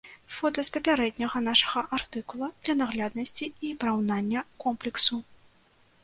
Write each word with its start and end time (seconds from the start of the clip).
Фота 0.35 0.61
з 0.67 0.73
папярэдняга 0.75 1.41
нашага 1.47 1.83
артыкула 1.97 2.47
для 2.63 2.75
нагляднасці 2.79 3.45
і 3.67 3.69
параўнання 3.83 4.39
комплексу. 4.65 5.21